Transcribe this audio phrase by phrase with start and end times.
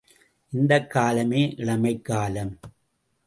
[0.53, 2.53] இந்த காலமே இளமைக் காலம்!